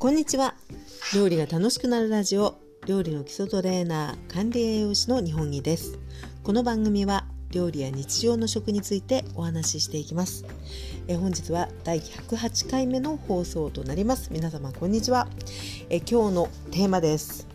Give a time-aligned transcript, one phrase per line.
[0.00, 0.54] こんにちは。
[1.14, 2.56] 料理が楽しくなるラジオ。
[2.86, 5.98] 料理の基礎トレーナー管理栄養士の日本木です。
[6.42, 10.46] この番組は料理や日常の食についてお話ししていきます。
[11.06, 14.30] え本日は第108回目の放送となります。
[14.32, 15.28] 皆様こんにちは。
[15.90, 17.46] え今日のテーマです。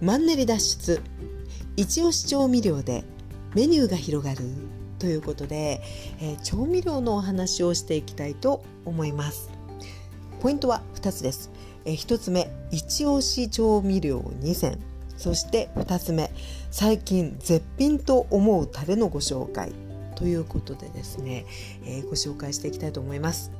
[0.00, 1.02] マンネリ脱出。
[1.76, 3.04] 一押し調味料で
[3.54, 4.40] メニューが広がる。
[4.98, 5.82] ということで、
[6.22, 9.50] え調味料のお話をしていきたいと思います。
[10.42, 11.50] ポイントは2つです。
[11.84, 14.78] え1つ目、一押し調味料2選。
[15.16, 16.30] そして2つ目、
[16.70, 19.72] 最近絶品と思うタレのご紹介。
[20.14, 21.46] ということでですね、
[21.84, 23.50] えー、ご紹介していきたいと思います。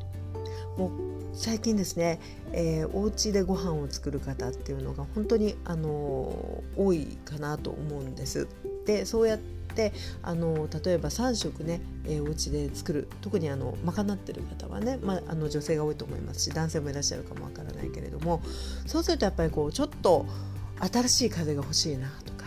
[0.76, 0.90] もう
[1.34, 2.20] 最近ですね、
[2.52, 8.46] えー、お家でご飯を作る方っていうのが本当に、あのー、多いかなと思うんです。
[8.86, 9.38] でそうやっ
[9.74, 18.42] てあの例えば3食ね、えー、お家で作る特にあの賄ってる方はね、まあ、あの女性が多いと思いますし男性もいらっしゃるかもわからないけれども
[18.86, 20.26] そうするとやっぱりこうちょっと
[20.80, 22.46] 新しい風が欲しいなとか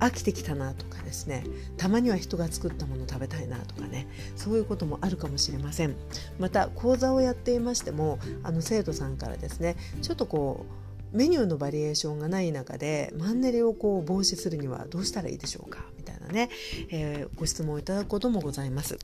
[0.00, 1.44] 飽きてきたなとかですね
[1.76, 5.94] たまには人が作ったもの食べたいなとかねそういうこともあるかもしれません。
[6.38, 10.83] また講座をやっていましてもあの生徒さんからですねちょっとこう
[11.14, 15.84] メニューのバリエーションがない中でマンネリをこう防止するにはどうしたらいいでしょうか？
[15.96, 16.50] みたいなね、
[16.90, 18.98] えー、ご質問をいただくこともございます。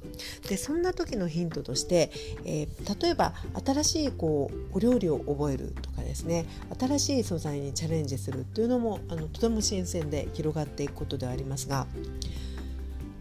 [0.49, 2.11] でそんな時のヒントとして、
[2.45, 6.47] えー、例えば新しいこうお料理を覚えるとかですね
[6.79, 11.87] 新しい素材にチャレンジするっていうのもあのとても新鮮で広がっていくことではありますが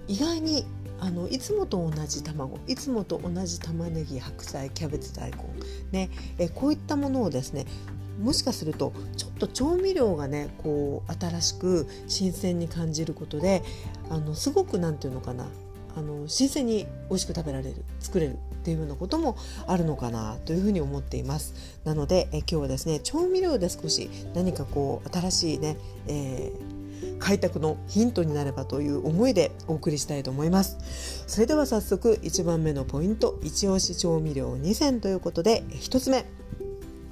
[0.08, 0.66] 意外に
[1.00, 5.38] あのいつもと同じ卵いつもと同じ玉ねぎ白菜キャベツ大根
[5.92, 7.66] ねえこういったものをですね
[8.20, 13.64] もしかするとちょっと調味料がねこう新しく新鮮に感じることで
[14.10, 15.48] あのすごく何て言うのかな
[15.96, 21.80] あの新鮮に美味しく食べられる作れるっていうようなこともあるのかなというふうに思っています。
[21.84, 25.78] なのでえ今日はですね調味料で少し何かこう新しいね、
[26.08, 31.24] えー、開拓のヒントになればという思いでお送りしたいと思います。
[31.28, 36.39] それでは早速1番目のポイント一押し調味料2選ということで1つ目。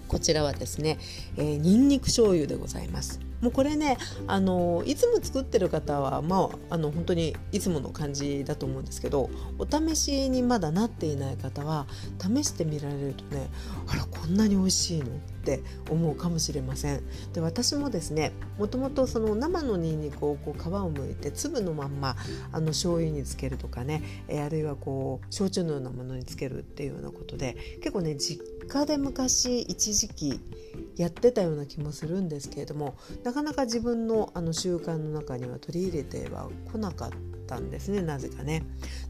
[0.08, 0.98] こちらはですね、
[1.38, 3.20] えー、ニンニク醤油でございます。
[3.42, 9.30] もうこれねあのいつも作ってる方はまああの本当にいつもの感じだと思うんですけど
[9.60, 11.86] お試しにまだなっていない方は
[12.20, 13.48] 試してみられるとね
[13.88, 15.06] あらこんなに美味しいの？
[15.06, 15.10] っ
[15.48, 17.02] て思うかもしれません。
[17.32, 22.18] で私もですねもともとその生のニンニクをこう皮をむいて粒のまんま
[22.52, 30.40] あの醤油につけるとかね、えあるいはこう焼酎のようなものにつけるっていうようなことで結構ね実家で昔一時期
[30.96, 38.64] やってたような気もするんですけれどもなかなか自分のあの習慣の中には取り入れてはこなかったんですねなぜかね。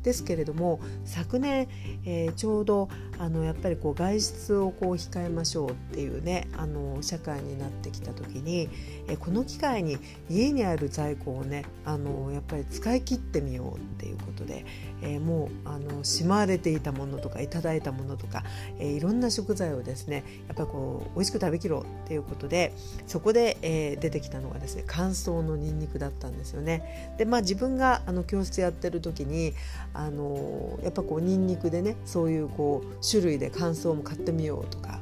[0.04, 1.68] ですけれども昨年、
[2.06, 2.88] えー、ちょうど
[3.20, 8.70] あのやっぱりこう外出をこう控えましょうっていうねあの社会になってきた時に、
[9.08, 9.98] えー、この機会に
[10.30, 14.66] 家にある在庫をねあのやっぱり使い切ってみようっていうことで、
[15.02, 18.44] えー、もうあのしまわれていたものとかいただいたものとか、
[18.80, 22.74] えー、いろんな食材をですねやっぱりこう美味しく食べきろうっていうことで
[23.08, 27.16] そこで、えー、出てきたのがですね乾燥のニンニクだったんですよね。
[27.18, 29.54] でまあ自分があの教室やってる時に
[29.94, 35.00] あのやっぱこうニンニクでねそういうこう種類で乾燥も買ってみようとか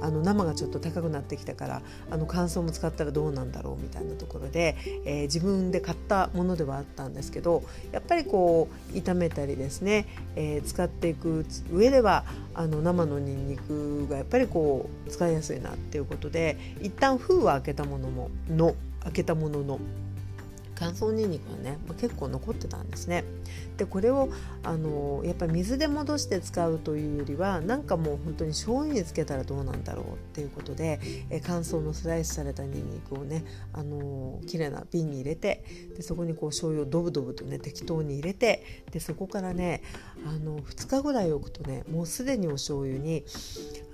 [0.00, 10.06] あの生がちょっと高くなってきたからあの乾燥も使ったらどうなんだろうみたいなところで、えー、自分で買ったものではあったんですけどやっぱりこう炒めたりですね、
[10.36, 19.78] えー、使っていく上ではあの生のにんにくがやっぱりこう使いやすいなっていうことで一旦封は開けたものもの開けたものの
[20.78, 23.24] 乾燥にんにくがね、ま、結構残ってたんですね。
[23.76, 24.28] でこれを
[24.62, 31.00] あのやっぱり水で戻して使うというよりはなんかもう本当に醤油につけたらどうなんだろうっていうことで
[31.30, 35.64] え乾燥のスライスされたにんにくをねあの綺麗な瓶に入れて
[35.94, 39.82] でそこにこう醤油をドブドブとね適当に入れてでそこからね
[40.26, 43.24] あの2日ぐらい置くとねもうすでにお醤油に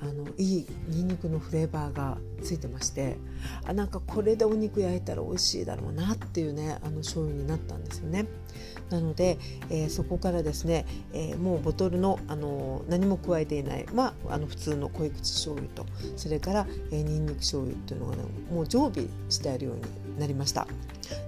[0.02, 3.16] あのいいにんにくのフレーバーがついてまして
[3.64, 8.26] あなんかこれでお肉焼いたら美味しいだろうなっていうねあの醤油になったんですよね。
[8.90, 9.38] なので、
[9.70, 10.84] えー、そこからですね、
[11.14, 20.66] えー、もうボトルの、あの何も加えていない、まあ、あの普通の濃い口醤油とそれから、えー、にんにく醤油っていうのがねもう常備してあるようになりました。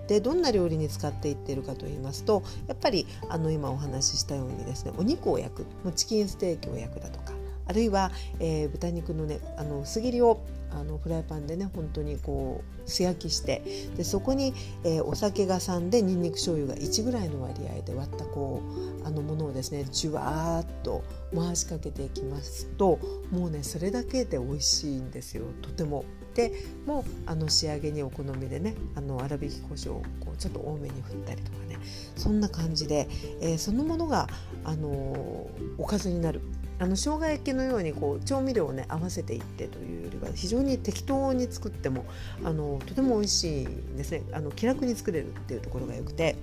[0.08, 7.33] でどんな料理に使っていってるかと言いますとやっぱりあの今お話ししたようにですねお肉を焼くもうチキンステーキを焼くだとか
[7.66, 10.40] あるいは、えー、豚肉のねあの薄切りを
[10.70, 13.62] あのフライパンでね本当にこう素焼きして
[13.96, 14.52] でそこに、
[14.82, 18.60] えー、お酒が3でにんにく醤油が1ぐらいの割合で割ったこ
[19.02, 22.98] うあのものをですねじゅわーっと回しかけていきますと
[23.30, 25.44] もうねそれだけで美味しいんですよ。
[25.62, 26.04] とても。
[26.34, 26.52] で
[26.84, 31.78] もうあの仕上げにお好みでねあの粗挽き胡椒をこうちょっと多めに振ったりとかね。
[32.16, 33.08] そんな感じで、
[33.40, 34.28] えー、そのものが、
[34.64, 36.40] あのー、おかずになる。
[36.78, 42.04] あの生姜焼きのようにこう調味料をね合わせていってというよりは非常に適当に作っても
[42.42, 46.36] あのとても美味しいですねあの気楽に作れるっていうところがよくて。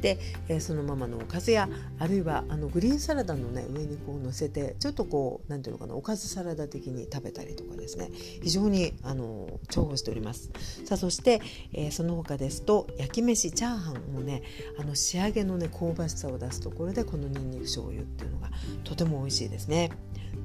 [0.00, 0.18] で、
[0.48, 1.68] えー、そのままのおかずや
[1.98, 8.10] あるいはあのグリーンサラダのね上にこう乗せてちょっとこうなんていうのかなおかずサラダ的に食べたりとかですね
[8.42, 10.50] 非常にあの重宝しております
[10.84, 11.40] さあそして、
[11.72, 14.42] えー、その他ですと焼き飯チャーハンもね
[14.78, 18.50] あの仕上げのね香ばしさを出すところでこのにんにく醤油っていうのが
[18.84, 19.90] とても美味しいですね。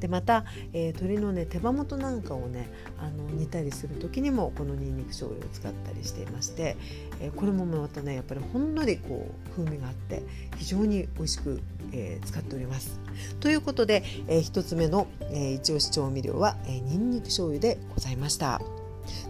[0.04, 2.70] でまた、えー、鶏のね手羽元なんかをね
[3.00, 6.76] あの煮たりする時にもこのにんにく醤油を使ったりしていまして、
[7.22, 10.24] えー、これもまたねやっぱりほんのりこう風味があって
[10.58, 11.62] 非常に美味しく、
[11.94, 13.00] えー、使っております。
[13.40, 18.60] ということで、えー、1つ目の、えー、一押し調味料は、えー、にんにく醤油でございました。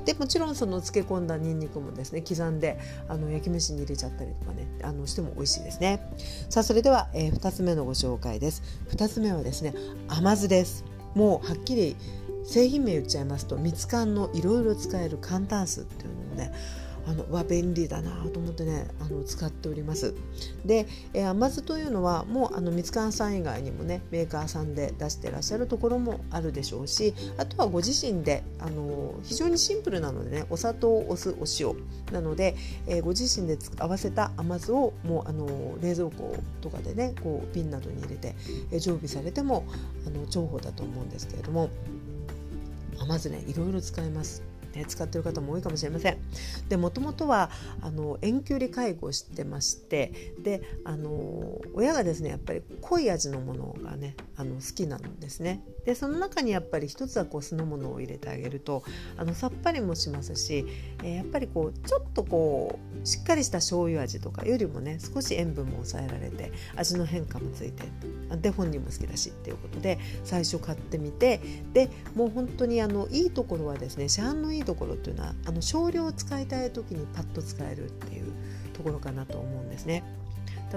[0.05, 6.07] でもちろんその漬け込んだにんにくもですね刻んであの焼き飯に入れちゃったりとかねあのしても美味しいですね。
[6.49, 8.63] さあそれでは、えー、2つ目のご紹介です。
[8.89, 9.73] 2つ目はですね
[10.07, 10.85] 甘酢です。
[11.15, 11.95] もうはっきり
[12.45, 16.53] 製品名言っちゃいますと蜜柑のいろいろ使える簡単酢っていうのをね
[17.07, 20.13] あのは便利だなと思ってねあの使っております。
[20.65, 31.75] で、えー、甘酢というのはもうあの蜜柑さん以外にもねメーカーさんで出してらっしゃるところもあるでしょうしあとはご自身であの非常にシンプルなのでねお砂糖お酢お塩
[32.11, 32.55] なので、
[32.87, 35.47] えー、ご自身で合わせた甘酢をもうあの
[35.81, 38.35] 冷蔵庫とかでねこう瓶などに入れて、
[38.71, 39.65] えー、常備されても
[40.07, 41.69] あの重宝だと思うんですけれども
[42.99, 44.52] 甘酢ねいろいろ使えます。
[44.87, 46.17] 使ってる方も多いかもしれません。
[46.69, 47.49] でもともとは
[47.81, 55.63] あの遠距離介護してましてであの親がですねやっぱり濃い味のものがねあの好きなんですね。
[55.85, 58.83] でその中にやっぱり一つはこう酢の物を入れてあげると
[59.17, 60.65] あのさっぱりもしますし、
[61.03, 67.83] えー、やっぱりこうちょっとこうしっかりした醤油味とかよりもね少し塩分も抑えられて味の変化もついて
[68.37, 71.41] で本人も好きだしっていうことで最初買ってみて
[71.73, 78.31] でもう本当にあのいいところはですね市販のいいところっていうのはあの少量使いたい時にパッと使えるっていう
[78.73, 80.03] ところかなと思うんですね。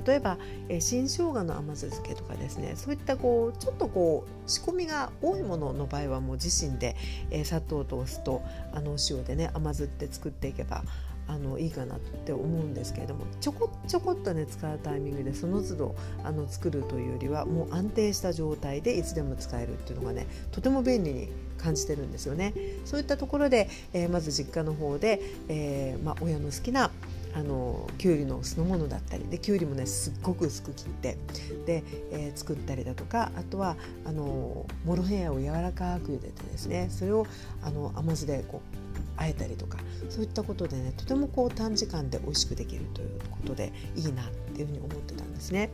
[0.07, 0.37] 例えば、
[0.69, 6.97] えー、新生姜の甘酢漬けとかですねそういったこうちょっとこう仕込みが多いものの場合はもう自身で、
[7.31, 8.43] えー、砂糖とお酢と
[8.75, 10.85] あのお塩でね甘酢って作っていけば
[11.29, 21.29] あのいいかなって思うんですけれどもちょこちょこっとね使うタイミングでその都度あの作るというよりはもう安定した状態でいつでも使えるっていうのがねとても便利に
[21.59, 22.53] 感じてるんですよね。
[22.85, 26.91] そういったところで、えー、まず実家の方で、えーまあ、親の好きな
[27.35, 31.19] あのきゅうりの酢の物だったりできゅうりもねすっごく薄く切って
[31.67, 33.77] で、えー、作ったりだとかあとは
[34.07, 37.27] あのモロヘイヤを柔らかく茹でてですねそれを
[37.63, 38.86] あの甘酢でこう
[39.17, 39.79] あえたりとか
[40.09, 45.71] そういったことでねとてもこう短時間で美味しくできるということでいいなっていうふうに思ってたんですね。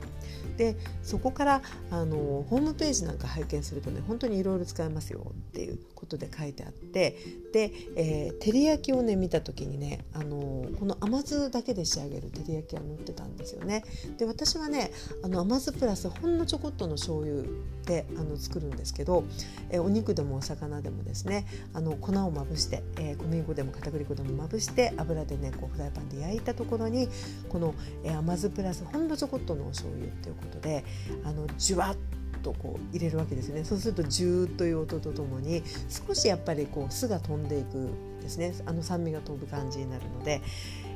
[0.56, 7.16] でそこからあのホームページなんか拝見するとね本当にいろいろ使えますよっていうことで書いてあって
[7.52, 13.84] で、えー、照り焼きをね見た時にねあのこの甘酢だけで仕上げる照り焼きが載ってたんですよね。
[14.18, 14.90] で私はね
[15.22, 17.44] あの甘酢プラスほんのちょこっとの醤油
[17.86, 19.24] であの作るんですけど、
[19.70, 27.08] えー、お肉でもお魚でもですねあの粉をまぶして、えー、小麦粉でも片栗粉でもまぶして油でねこうフライパンで焼いたところに
[27.48, 27.74] この、
[28.04, 30.84] え、甘酢プラスほんのちょこっとのお醤油っていうことで
[31.24, 31.96] あのじゅわっ
[32.42, 33.64] とこう入れるわけですね。
[33.64, 38.54] そうするとジューという音とともに少しやっぱりこう酢が飛んでいくですね。
[38.66, 40.40] あの酸味が飛ぶ感じになるので、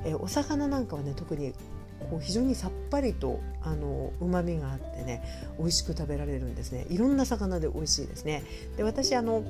[0.05, 1.53] え、お魚なんかはね特に
[2.11, 5.23] こう非常にさっぱりとあの旨味があってね
[5.59, 6.87] 美味しく食べられるんですね。
[6.91, 8.43] いろんな魚で美味しいですね。
[8.77, 9.45] で私あの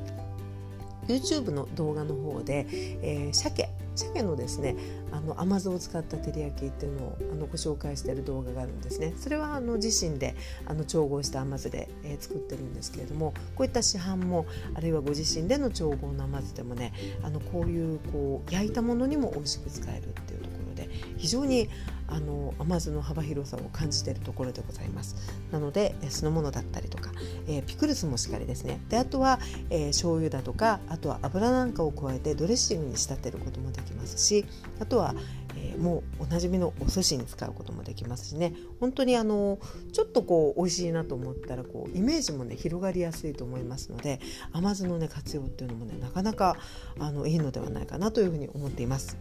[1.08, 2.66] YouTube の動画の方で、
[3.02, 4.76] えー、鮭鮭のですね
[5.10, 9.14] あの甘酢を使った照り焼きっていうのをあのご紹介している動画があるんですね。
[9.18, 10.36] それはあの自身で
[10.66, 21.68] あの調合した甘酢で、えー、作ってるんですけれどもこういった市販もあるいはご自身での調合の甘酢でもねあのこういうこう焼いたものにも美味しく使えるっていうところで非常に
[22.08, 25.16] あの甘酢の幅広さを感じているところでございます。
[25.50, 27.10] なので酢の物だったりとか、
[27.46, 28.80] えー、ピクルスもしっかりですね。
[28.88, 29.38] であとは、
[29.70, 34.46] えー、醤油だとかあとは油なんかを加えてドレッシングに仕立てることもできますし
[34.80, 35.14] あとは、
[35.56, 38.54] えー、もうおなじみのお寿司に使うこともできますしね。
[38.80, 39.58] 本当にあの
[39.92, 44.20] ちょっとこう美味しいなと思ったらこうイメージもね広がりやすいと思いますので
[44.52, 46.56] 甘酢のね活用っていうのもねなかなか
[46.98, 49.16] あのいいのではないかなというふうに思っています。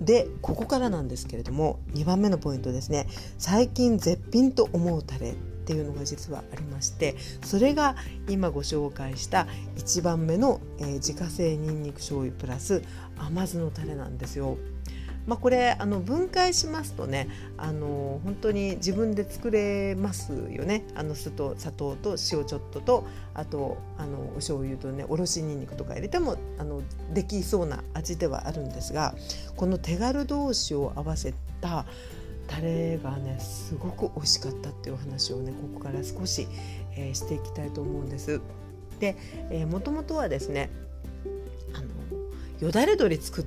[0.00, 3.06] でここからなんですけれども2番目のポイントですね
[3.38, 5.34] 最近絶品と思うタレっ
[5.70, 7.94] ていうのが実はありましてそれが
[8.26, 12.82] 今ご紹介した1番目の、えー、自家製にんにく醤油プラス
[13.18, 14.56] 甘酢のタレなんですよ。
[15.28, 26.80] まあ、これあの分解しますとねあの本当に自分で作れますよねあの酢と砂糖と塩ちょっととあとあのお醤油とねおろしにんにくとか入れてもあの
[27.12, 29.14] できそうな味ではあるんですが
[29.54, 31.84] この手軽同士を合わせた
[32.46, 36.48] タレがねすごく美味しかったっていう話をねここから少し、
[36.96, 38.40] えー、していきたいと思うんです。
[38.98, 39.14] で、
[39.50, 40.70] えー、もともとはですね
[41.74, 41.88] あの
[42.60, 43.44] よだれ鶏作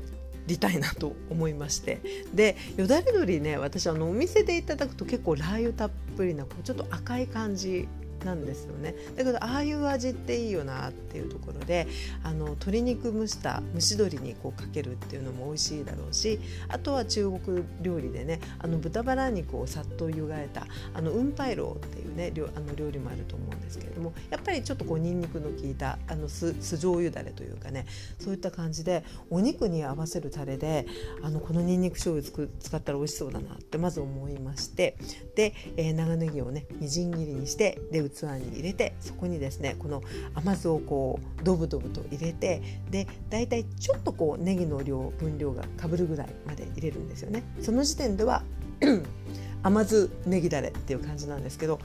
[0.51, 2.01] りたいなと思いまして。
[2.34, 7.88] でよだれ鶏ね私あのお店でいただくと結構ラー油たっぷりなこうちょっと赤い感じ
[8.24, 8.96] なんですよね。
[9.16, 11.88] だけどああいう味っていいよなっていうところで
[12.24, 27.86] あの鶏肉蒸した蒸し鶏にこうかけるっていうのも美味しいだろうしあとは中国料理でねあの豚バラ肉をさっと湯がいたあの雲白肉っていうねあの料理もあると思うんですけれどもやっぱりちょっとこうにんにくの効いたあの酢酢醤油だれというかね
[28.20, 30.86] そういった感じでお肉に合わせるタレで
[31.22, 34.98] あのこのにんにく醤油つく使ったら美味しそうだなってまず思いまして
[35.36, 40.01] で、えー、長ネギをねみじん切りにしてで器に入れてそこにですねこの
[40.36, 47.44] 甘酢をこうドブドブと入れてで大体ちょっとこうネギの量分量がかぶるぐらいまで入れるんですよね。
[47.62, 48.44] その時点では
[49.63, 51.80] 甘酢ネギだれっていう感じなんですけど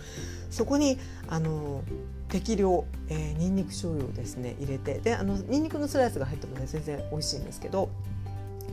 [0.51, 1.83] そこにあの
[2.29, 7.91] 適量、えー、にんにく醤油をですね入れてであのにんにくのスライスが入ってもね全然美味しいんですけど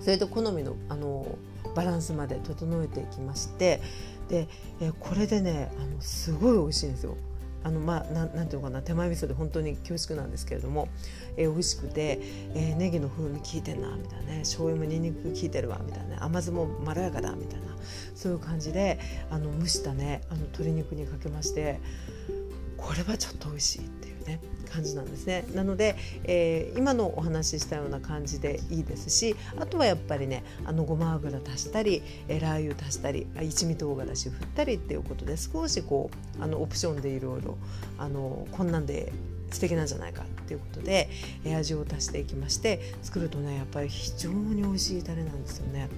[0.01, 1.37] それと好みのあの
[1.75, 3.81] バランスまで整えていきまして
[4.29, 4.47] で、
[4.81, 7.17] えー、これでねあのすごい美味しいんですよ。
[7.63, 10.89] あのまあ、なんていうのかな手前味噌で本当に恐縮なんですけれども、
[11.37, 12.19] えー、美味しくて、
[12.55, 17.67] えー、ネギの風味効いてんなみたいなね醤油もにんにく効いてるわみたいな、甘酢もまろやかだみたいな
[18.15, 21.79] そういう感じであの蒸したねあの鶏肉にかけまして
[22.77, 23.85] これはちょっと美味しい。
[23.85, 23.89] っ
[24.23, 24.39] ね
[24.71, 37.57] 感じなんですねなので、えー、今のお話ししたような感じでいいですしあとはやっぱりねあのごま油足したり、えー、ラー油足したり一味唐辛子振ったりっていうことで少しこうあのオプションでいろいろ
[37.97, 39.13] あのこんなんで
[39.51, 41.09] 素敵なんじゃないかっていうことで、
[41.45, 45.89] 味を足していきまして作るとねやっぱり非常に美味しいタレなんですよね。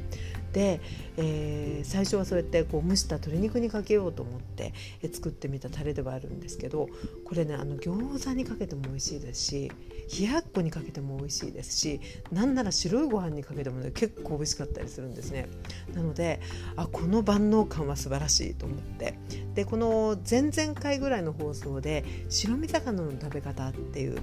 [0.56, 0.80] で、
[1.18, 4.74] えー、最初はそうやってこう蒸した鶏肉にかけようと思って
[5.12, 6.88] 作ってみたタレではあるんですけど
[7.26, 9.72] これねあの餃子にかけても美味しいですし
[10.18, 12.00] 冷やっこにかけても美味しいですし
[12.32, 15.50] なんなら白いご飯にかけても、ね、結構美味しかったりするんですね。
[15.94, 16.40] なので
[16.78, 19.20] あこの万能感は素晴らしいと思って
[19.56, 24.22] でこの前々回ぐらいの放送で白身魚の食べ方っていう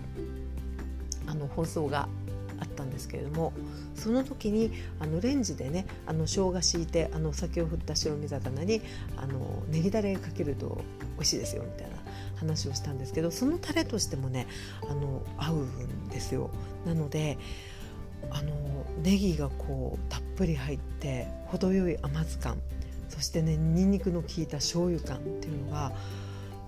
[1.26, 2.08] あの放送が
[2.62, 3.52] あったんですけれども
[3.96, 8.80] その時にあのレンジでねあの生姜敷いてあの酒を振った白身魚に
[9.16, 10.80] あのネギだれかけると
[11.16, 11.96] 美味しいですよみたいな
[12.36, 14.46] 話をしたんですけどそのタレとしてもね
[14.88, 16.50] あの合うんですよ。
[16.86, 17.38] なので
[18.30, 18.52] あの
[19.02, 22.58] ネギがこうたっぷり入って程よい甘酢感
[23.08, 25.92] そしてねにんにくの効いた醤油感っていうのが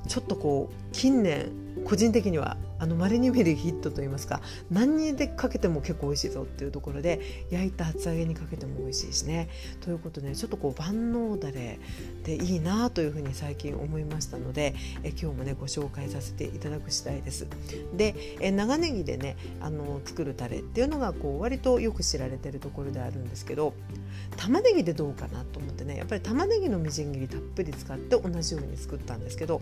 [0.09, 1.53] ちょっとこう近年
[1.85, 4.41] 個人的にはあの稀に見るヒットといいますか
[4.71, 9.49] 何にでかけても結構美味しいぞっていうところで焼いた厚揚げにかけても美味しいしね
[9.81, 11.79] ということでちょっとこう万能だれ
[12.25, 17.47] でいいなというふうに最近思いましたのでえ今日もねご紹介させていただく次第です。
[17.95, 23.75] でえ長ネギでねあの作るタレっていうのがこう割とよく知られてるところであるんですけど
[24.37, 29.61] 玉ねぎでどうかなと思ってねやっぱり玉ねぎのみじん切りたっぷり使って同じように作ったんですけど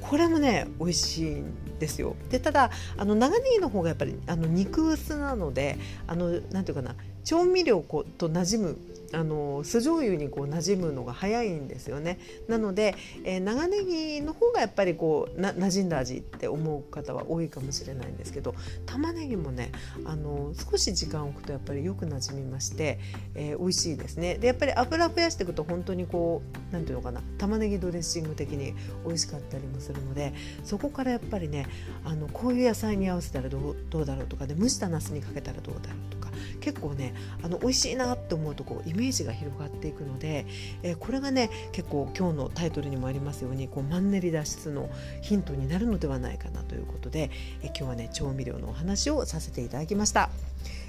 [0.00, 2.16] これもね美味しいんですよ。
[2.30, 6.94] でただあの長ネギの方がやっぱりあの肉薄なのであのなんていうかな
[7.24, 8.78] 調味料こうと馴染む
[9.14, 12.18] あの酢醤油にこう馴染むのが早いんですよね。
[12.48, 18.54] なので、えー、長ネギの方がやっぱりこうな馴染んだ味って思う方は多いかもしれないんですけど
[18.86, 19.70] 玉ねぎもね
[20.04, 22.98] あの少し時間を置くとやっぱりよく馴染みまして、
[23.34, 24.36] えー、美味しいですね。
[24.36, 28.74] でやっぱり油増やしていくと本当にこう何ていうのかな玉ねぎドレッシング的に
[29.06, 31.66] 美味しかったりもするのでそこからやっぱりね
[32.04, 40.46] あのこういう野菜に合わせたらどうどうだろうとかで蒸したなすにかけたらどうだろうとか結構ねあの美味しいなって思うとこうイメージが広がっていくので、
[40.82, 44.88] えー、これがね結構今日のタイトルにもありますようにこうマンネリ脱出の
[45.22, 47.30] ヒントになるのではないかなということで、
[47.62, 50.30] えー、今日はね調味料のお話をさせていただきました。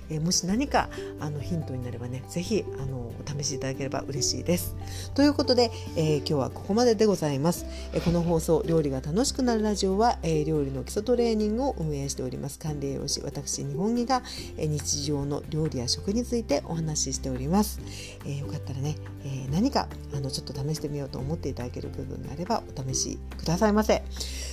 [0.10, 4.76] えー、もし何かあのヒントになればね是非あのお試しいただければ嬉しいです。
[5.14, 7.66] ということで、えー、今日はここまででございます。
[7.94, 14.24] えー、この放送「料理が楽しくなるラジオは」え料理の基礎トレーニングを運営しております管理栄養士私日本木が、
[14.58, 17.80] え日常の料理や食についてお話ししております。
[18.26, 24.04] えよかったらね、え何かあのちょっと試してみようと思っていただける部分があればお試しくださいませ。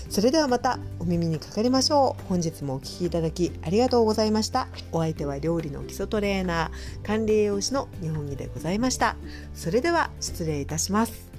[0.08, 2.28] それではまたお耳にかかりましょう。
[2.28, 4.68] 本日もお聴きいただきありがとうございました。
[4.92, 9.16] お相手は料理の基礎トレーナー管理栄養士の日本木でございました。
[9.52, 11.31] それでは失礼いたします。